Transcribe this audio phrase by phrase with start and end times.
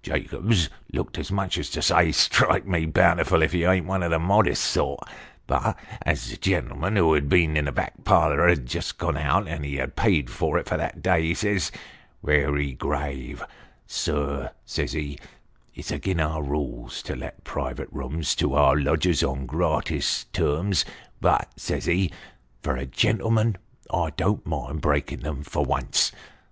[0.00, 4.12] Jacobs looked as much as to say' Strike me bountiful if you ain't one of
[4.12, 5.00] the modest sort!'
[5.48, 9.48] but as the gen'lm'n who had been in tho back parlour had just gone out,
[9.48, 11.72] and had paid for it for that day, he says
[12.22, 13.42] worry grave'
[13.88, 15.18] Sir,' says he,'
[15.74, 20.84] it's agin our rules to let private rooms to our lodgers on gratis terms,
[21.20, 22.06] but,' says ho,'
[22.62, 23.58] for a gentleman,
[23.92, 26.12] I don't mind breaking through them for once.'